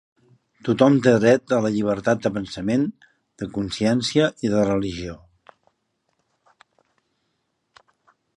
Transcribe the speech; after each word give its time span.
Tothom 0.67 0.95
té 1.07 1.11
el 1.17 1.19
dret 1.23 1.53
a 1.57 1.59
la 1.65 1.69
llibertat 1.75 2.23
de 2.23 2.31
pensament, 2.37 2.87
de 3.43 3.49
consciència 3.59 4.33
i 4.49 4.53
de 4.55 4.65
religió. 4.73 5.19